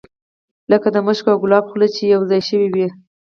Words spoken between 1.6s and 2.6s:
خوله چې یو ځای